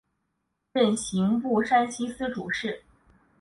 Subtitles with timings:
[0.73, 2.81] 任刑部山西司主事。